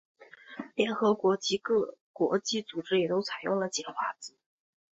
[0.73, 4.35] 联合国及各国际组织也都采用了简化字。